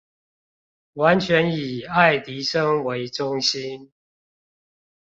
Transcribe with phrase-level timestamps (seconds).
[0.93, 3.91] 完全以愛迪生為中心